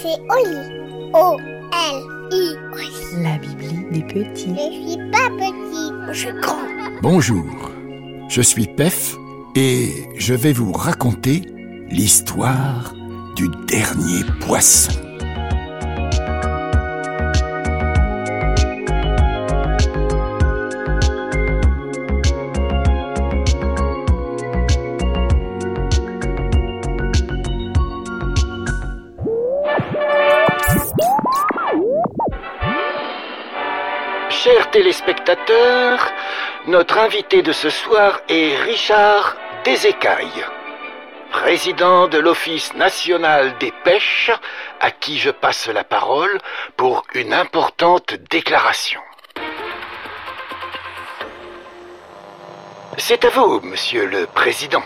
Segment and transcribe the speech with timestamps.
[0.00, 1.10] C'est Oli.
[1.12, 2.56] O-L-I.
[3.22, 4.54] La Bibli des petits.
[4.54, 6.58] Je suis pas petit, je suis grand.
[7.02, 7.72] Bonjour,
[8.28, 9.16] je suis Pef
[9.56, 11.42] et je vais vous raconter
[11.90, 12.94] l'histoire
[13.34, 15.07] du dernier poisson.
[34.88, 36.10] Téléspectateurs,
[36.66, 40.46] notre invité de ce soir est Richard Desécailles,
[41.30, 44.30] président de l'Office national des pêches,
[44.80, 46.40] à qui je passe la parole
[46.78, 49.02] pour une importante déclaration.
[52.96, 54.84] C'est à vous, monsieur le président.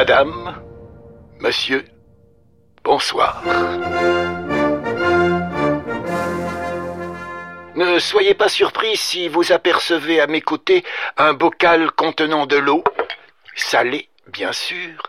[0.00, 0.62] Madame,
[1.40, 1.84] monsieur,
[2.84, 3.42] bonsoir.
[7.74, 10.84] Ne soyez pas surpris si vous apercevez à mes côtés
[11.16, 12.84] un bocal contenant de l'eau,
[13.56, 15.02] salée bien sûr,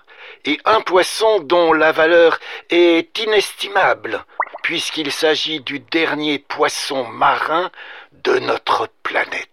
[0.46, 2.40] et un poisson dont la valeur
[2.72, 4.26] est inestimable,
[4.64, 7.70] puisqu'il s'agit du dernier poisson marin
[8.24, 9.50] de notre planète.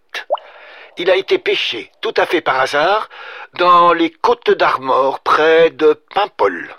[0.98, 3.10] Il a été pêché, tout à fait par hasard,
[3.58, 6.74] dans les côtes d'Armor, près de Paimpol.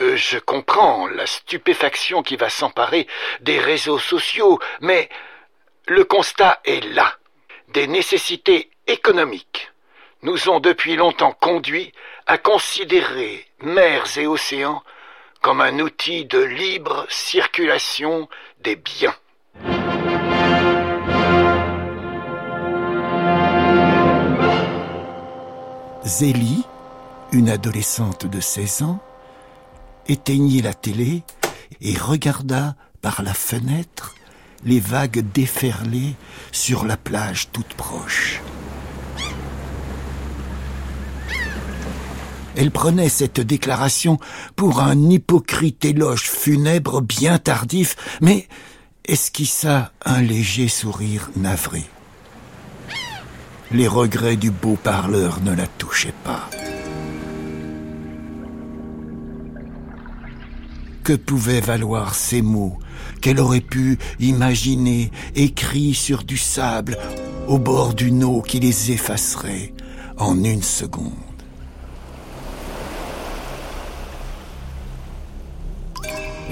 [0.00, 3.06] Euh, je comprends la stupéfaction qui va s'emparer
[3.40, 5.08] des réseaux sociaux, mais
[5.86, 7.16] le constat est là.
[7.68, 9.70] Des nécessités économiques
[10.22, 11.92] nous ont depuis longtemps conduits
[12.26, 14.82] à considérer mers et océans
[15.42, 19.16] comme un outil de libre circulation des biens.
[26.04, 26.64] Zélie,
[27.30, 29.00] une adolescente de 16 ans,
[30.08, 31.22] éteignit la télé
[31.82, 34.14] et regarda par la fenêtre
[34.64, 36.14] les vagues déferler
[36.52, 38.40] sur la plage toute proche.
[42.56, 44.18] Elle prenait cette déclaration
[44.56, 48.48] pour un hypocrite éloge funèbre bien tardif, mais
[49.04, 51.84] esquissa un léger sourire navré.
[53.72, 56.50] Les regrets du beau parleur ne la touchaient pas.
[61.04, 62.78] Que pouvaient valoir ces mots
[63.20, 66.98] qu'elle aurait pu imaginer écrits sur du sable
[67.46, 69.72] au bord d'une eau qui les effacerait
[70.18, 71.12] en une seconde?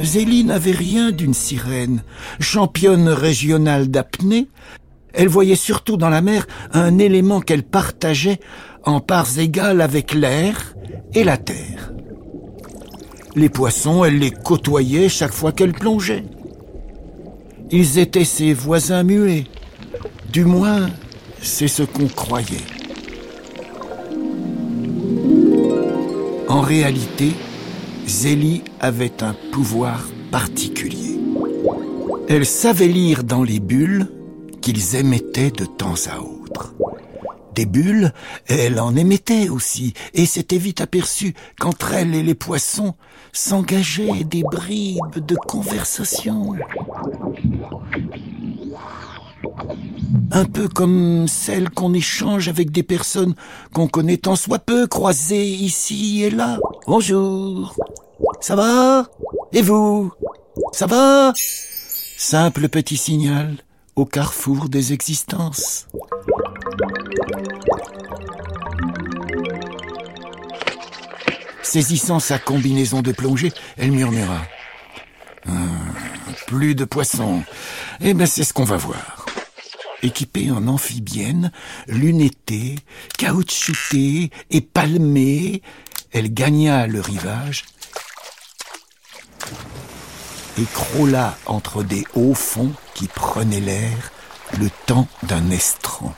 [0.00, 2.04] Zélie n'avait rien d'une sirène.
[2.38, 4.46] Championne régionale d'apnée,
[5.18, 8.38] elle voyait surtout dans la mer un élément qu'elle partageait
[8.84, 10.76] en parts égales avec l'air
[11.12, 11.92] et la terre.
[13.34, 16.22] Les poissons, elle les côtoyait chaque fois qu'elle plongeait.
[17.72, 19.46] Ils étaient ses voisins muets.
[20.32, 20.88] Du moins,
[21.42, 22.64] c'est ce qu'on croyait.
[26.46, 27.32] En réalité,
[28.06, 31.18] Zélie avait un pouvoir particulier.
[32.28, 34.06] Elle savait lire dans les bulles
[34.68, 36.74] qu'ils émettaient de temps à autre.
[37.54, 38.12] Des bulles,
[38.48, 42.94] elle en émettait aussi, et s'était vite aperçue qu'entre elle et les poissons
[43.32, 46.52] s'engageaient des bribes de conversation.
[50.32, 53.34] Un peu comme celles qu'on échange avec des personnes
[53.72, 56.58] qu'on connaît tant soit peu croisées ici et là.
[56.86, 57.74] Bonjour.
[58.42, 59.06] Ça va?
[59.54, 60.12] Et vous?
[60.72, 61.32] Ça va?
[62.18, 63.56] Simple petit signal
[63.98, 65.88] au carrefour des existences.
[71.62, 74.40] Saisissant sa combinaison de plongée, elle murmura.
[75.48, 75.78] Hum,
[76.46, 77.42] plus de poissons.
[78.00, 79.26] Eh ben, c'est ce qu'on va voir.
[80.04, 81.50] Équipée en amphibienne,
[81.88, 82.76] lunettée,
[83.18, 85.60] caoutchoutée et palmée,
[86.12, 87.64] elle gagna le rivage
[90.56, 94.10] et crawla entre des hauts fonds qui prenaient l'air
[94.58, 96.12] le temps d'un estran.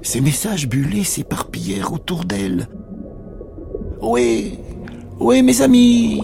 [0.00, 2.68] Ces messages bullés s'éparpillèrent autour d'elle.
[4.00, 4.58] Oui,
[5.20, 6.22] oui, mes amis.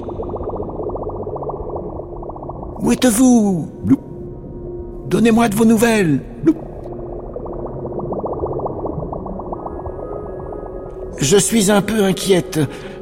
[2.80, 3.70] Où êtes-vous?
[5.08, 6.22] Donnez-moi de vos nouvelles.
[11.20, 12.60] Je suis un peu inquiète.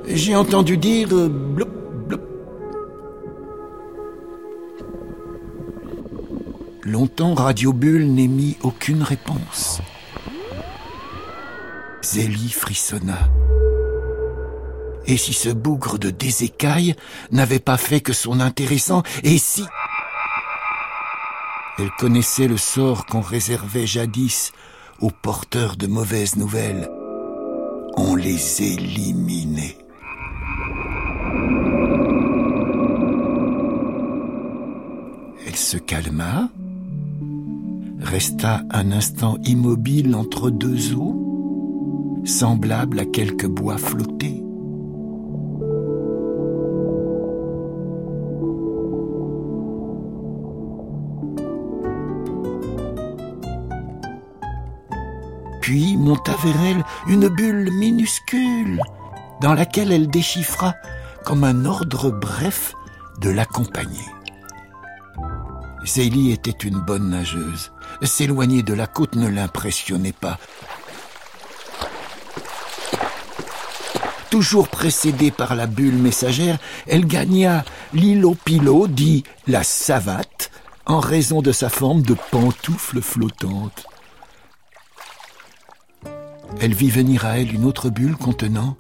[0.09, 1.69] J'ai entendu dire euh, bloup,
[2.09, 2.21] bloup.
[6.83, 9.81] Longtemps, Radio Bulle n'émit aucune réponse.
[12.03, 13.19] Zélie frissonna.
[15.07, 16.97] Et si ce bougre de désécailles
[17.31, 19.65] n'avait pas fait que son intéressant, et si...
[21.79, 24.53] Elle connaissait le sort qu'on réservait jadis
[25.01, 26.89] aux porteurs de mauvaises nouvelles.
[27.97, 29.77] On les éliminait.
[35.47, 36.51] Elle se calma,
[38.01, 44.46] resta un instant immobile entre deux eaux, semblable à quelques bois flottés.
[55.67, 58.81] Puis monta vers elle une bulle minuscule,
[59.41, 60.77] dans laquelle elle déchiffra
[61.25, 62.73] comme un ordre bref
[63.21, 64.07] de l'accompagner.
[65.85, 67.73] Zélie était une bonne nageuse.
[68.05, 70.39] S'éloigner de la côte ne l'impressionnait pas.
[74.31, 80.53] Toujours précédée par la bulle messagère, elle gagna l'îlot pilot, dit la savate,
[80.87, 83.85] en raison de sa forme de pantoufle flottante.
[86.61, 88.77] Elle vit venir à elle une autre bulle contenant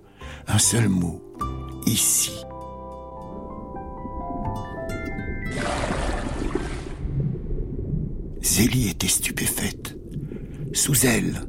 [0.48, 1.22] un seul mot,
[1.86, 2.32] ici.
[8.42, 9.96] Zélie était stupéfaite.
[10.72, 11.42] Sous elle,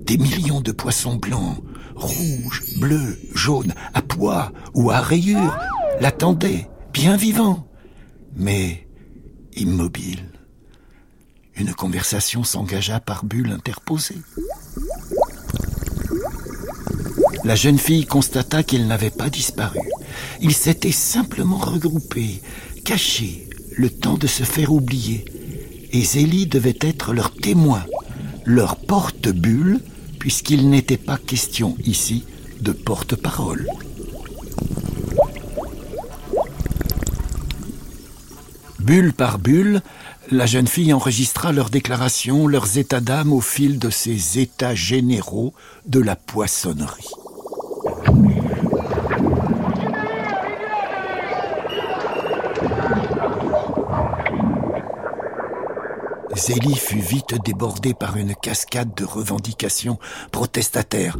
[0.00, 1.62] des millions de poissons blancs,
[1.94, 5.56] rouges, bleus, jaunes, à pois ou à rayures
[6.00, 7.66] l'attendaient, bien vivants,
[8.36, 8.88] mais
[9.54, 10.32] immobiles.
[11.56, 14.22] Une conversation s'engagea par bulles interposées.
[17.44, 19.80] La jeune fille constata qu'il n'avait pas disparu.
[20.40, 22.42] Il s'était simplement regroupé,
[22.84, 25.24] caché, le temps de se faire oublier.
[25.92, 27.84] Et Zélie devait être leur témoin,
[28.44, 29.80] leur porte-bulle,
[30.18, 32.24] puisqu'il n'était pas question ici
[32.60, 33.66] de porte-parole.
[38.80, 39.80] Bulle par bulle,
[40.30, 45.54] la jeune fille enregistra leurs déclarations, leurs états d'âme au fil de ces états généraux
[45.86, 47.19] de la poissonnerie.
[56.40, 59.98] Zélie fut vite débordée par une cascade de revendications
[60.32, 61.18] protestataires.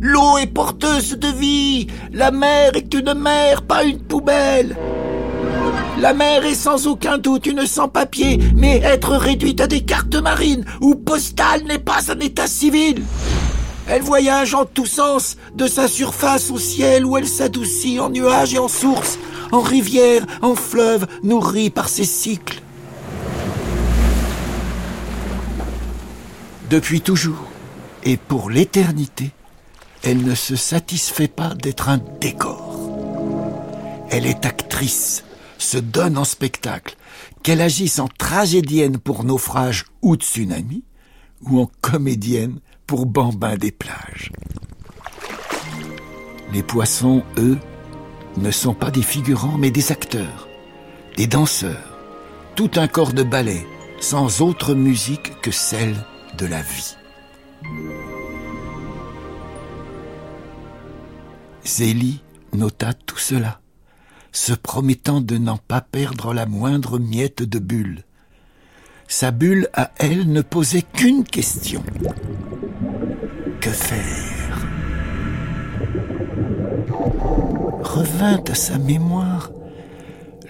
[0.00, 1.86] L'eau est porteuse de vie.
[2.12, 4.76] La mer est une mer, pas une poubelle.
[6.00, 10.64] La mer est sans aucun doute une sans-papier, mais être réduite à des cartes marines
[10.80, 13.04] ou postales n'est pas un état civil.
[13.86, 18.54] Elle voyage en tous sens, de sa surface au ciel où elle s'adoucit en nuages
[18.54, 19.16] et en sources,
[19.52, 22.63] en rivières, en fleuves, nourrie par ses cycles.
[26.70, 27.44] Depuis toujours,
[28.04, 29.30] et pour l'éternité,
[30.02, 34.06] elle ne se satisfait pas d'être un décor.
[34.10, 35.24] Elle est actrice,
[35.58, 36.96] se donne en spectacle,
[37.42, 40.84] qu'elle agisse en tragédienne pour naufrage ou tsunami,
[41.42, 44.32] ou en comédienne pour bambin des plages.
[46.52, 47.58] Les poissons, eux,
[48.38, 50.48] ne sont pas des figurants, mais des acteurs,
[51.16, 51.98] des danseurs,
[52.56, 53.66] tout un corps de ballet,
[54.00, 55.96] sans autre musique que celle
[56.38, 56.96] de la vie.
[61.64, 62.22] Zélie
[62.52, 63.60] nota tout cela,
[64.32, 68.04] se promettant de n'en pas perdre la moindre miette de bulle.
[69.08, 71.82] Sa bulle à elle ne posait qu'une question.
[73.60, 74.58] Que faire?
[77.82, 79.50] Revint à sa mémoire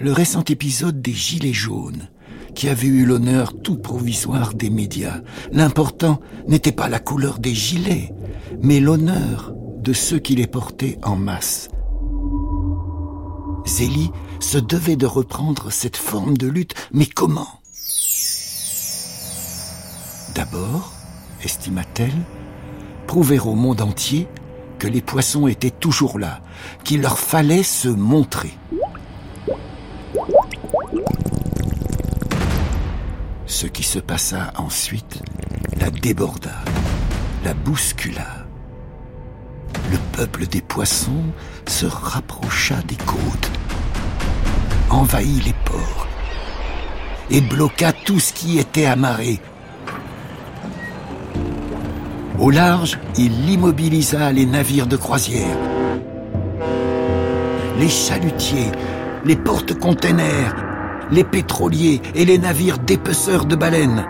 [0.01, 2.09] le récent épisode des Gilets jaunes,
[2.55, 5.21] qui avait eu l'honneur tout provisoire des médias.
[5.53, 8.13] L'important n'était pas la couleur des gilets,
[8.63, 11.69] mais l'honneur de ceux qui les portaient en masse.
[13.67, 17.49] Zélie se devait de reprendre cette forme de lutte, mais comment?
[20.35, 20.93] D'abord,
[21.43, 22.11] estima-t-elle,
[23.07, 24.29] prouver au monde entier
[24.79, 26.41] que les poissons étaient toujours là,
[26.83, 28.53] qu'il leur fallait se montrer.
[33.65, 35.23] Ce qui se passa ensuite
[35.81, 36.51] la déborda,
[37.47, 38.45] la bouscula.
[39.91, 41.25] Le peuple des poissons
[41.67, 43.51] se rapprocha des côtes,
[44.91, 46.07] envahit les ports
[47.31, 49.41] et bloqua tout ce qui était amarré.
[52.39, 55.57] Au large, il immobilisa les navires de croisière.
[57.79, 58.73] les chalutiers,
[59.25, 60.64] les porte-containers,
[61.15, 64.05] les pétroliers et les navires dépeceurs de baleines.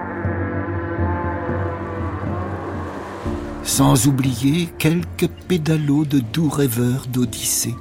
[3.62, 7.74] Sans oublier quelques pédalos de doux rêveurs d'Odyssée.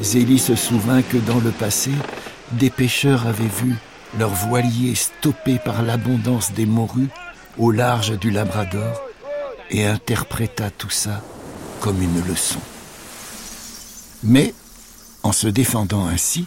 [0.00, 1.90] Zélie se souvint que dans le passé,
[2.52, 3.74] des pêcheurs avaient vu
[4.18, 7.10] leur voilier stoppé par l'abondance des morues
[7.58, 9.02] au large du Labrador
[9.70, 11.20] et interpréta tout ça
[11.80, 12.60] comme une leçon.
[14.22, 14.54] Mais,
[15.22, 16.46] en se défendant ainsi,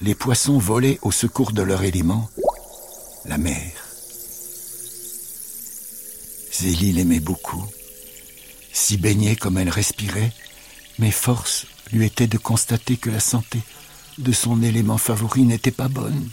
[0.00, 2.28] les poissons volaient au secours de leur élément,
[3.24, 3.72] la mer.
[6.52, 7.64] Zélie l'aimait beaucoup,
[8.72, 10.32] si baignée comme elle respirait,
[10.98, 13.60] mais force lui était de constater que la santé
[14.18, 16.28] de son élément favori n'était pas bonne.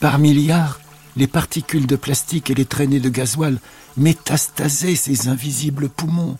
[0.00, 0.80] Par milliards,
[1.16, 3.58] les particules de plastique et les traînées de gasoil
[3.96, 6.36] métastasaient ses invisibles poumons.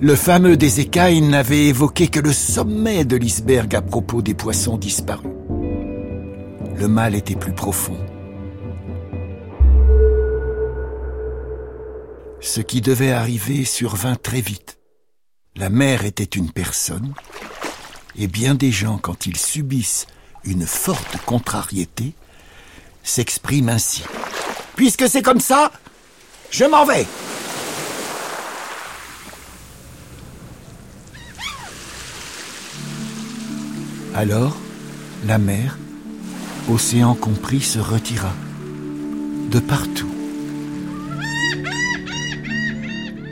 [0.00, 4.76] Le fameux des écailles n'avait évoqué que le sommet de l'iceberg à propos des poissons
[4.76, 5.30] disparus.
[6.76, 7.96] Le mal était plus profond.
[12.40, 14.78] Ce qui devait arriver survint très vite.
[15.56, 17.14] La mer était une personne,
[18.18, 20.06] et bien des gens, quand ils subissent
[20.42, 22.12] une forte contrariété,
[23.04, 24.02] s'expriment ainsi.
[24.74, 25.70] Puisque c'est comme ça,
[26.50, 27.06] je m'en vais.
[34.24, 34.56] Alors,
[35.28, 35.78] la mer,
[36.72, 38.32] océan compris, se retira.
[39.50, 40.08] De partout.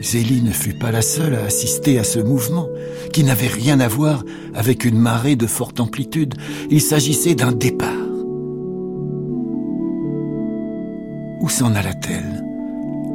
[0.02, 2.68] Zélie ne fut pas la seule à assister à ce mouvement,
[3.10, 4.22] qui n'avait rien à voir
[4.54, 6.34] avec une marée de forte amplitude.
[6.70, 7.88] Il s'agissait d'un départ.
[11.40, 12.44] Où s'en alla-t-elle,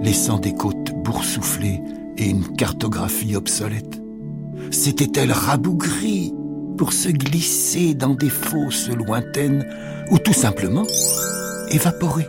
[0.02, 1.82] laissant des côtes boursouflées
[2.18, 4.02] et une cartographie obsolète?
[4.72, 6.34] S'était-elle rabougrie
[6.78, 9.66] pour se glisser dans des fosses lointaines
[10.12, 10.86] ou tout simplement
[11.70, 12.28] évaporer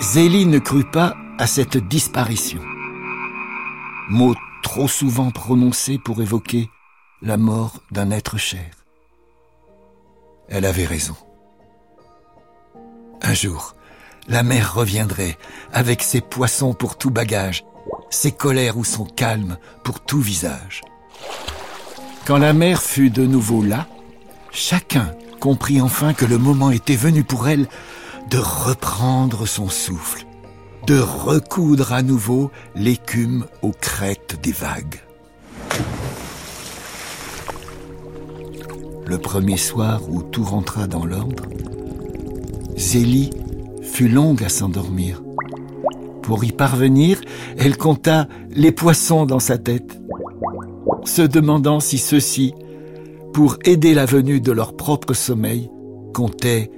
[0.00, 2.60] Zélie ne crut pas à cette disparition
[4.08, 6.70] mot trop souvent prononcé pour évoquer
[7.22, 8.70] la mort d'un être cher.
[10.48, 11.16] Elle avait raison.
[13.22, 13.74] Un jour,
[14.28, 15.38] la mer reviendrait
[15.72, 17.64] avec ses poissons pour tout bagage,
[18.10, 20.82] ses colères ou son calme pour tout visage.
[22.26, 23.86] Quand la mer fut de nouveau là,
[24.50, 27.68] chacun comprit enfin que le moment était venu pour elle
[28.30, 30.26] de reprendre son souffle
[30.86, 35.00] de recoudre à nouveau l'écume aux crêtes des vagues.
[39.04, 41.44] Le premier soir où tout rentra dans l'ordre,
[42.76, 43.30] Zélie
[43.82, 45.22] fut longue à s'endormir.
[46.22, 47.20] Pour y parvenir,
[47.58, 49.98] elle compta les poissons dans sa tête,
[51.08, 52.54] se demandant si ceux-ci,
[53.32, 55.70] pour aider la venue de leur propre sommeil,
[56.14, 56.70] comptaient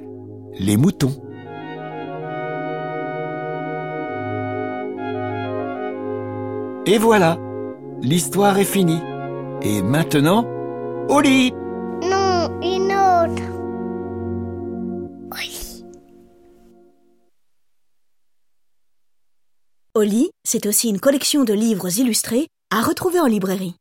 [0.58, 1.14] les moutons.
[6.86, 7.38] Et voilà,
[8.00, 9.02] l'histoire est finie.
[9.62, 10.46] Et maintenant,
[11.08, 11.52] au lit
[12.02, 13.42] Non, une autre.
[15.36, 15.84] Oui.
[19.94, 23.78] Oli, c'est aussi une collection de livres illustrés à retrouver en librairie.